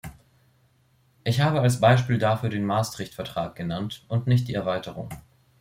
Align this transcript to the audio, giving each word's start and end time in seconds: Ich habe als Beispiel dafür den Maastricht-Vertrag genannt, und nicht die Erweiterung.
Ich 1.23 1.41
habe 1.41 1.61
als 1.61 1.79
Beispiel 1.79 2.17
dafür 2.17 2.49
den 2.49 2.65
Maastricht-Vertrag 2.65 3.53
genannt, 3.55 4.03
und 4.07 4.25
nicht 4.25 4.47
die 4.47 4.55
Erweiterung. 4.55 5.09